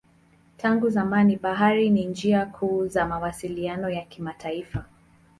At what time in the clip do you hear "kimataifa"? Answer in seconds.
4.05-4.85